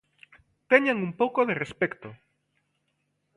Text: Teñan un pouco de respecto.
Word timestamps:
Teñan 0.71 0.97
un 1.07 1.11
pouco 1.19 1.39
de 1.47 1.55
respecto. 1.63 2.09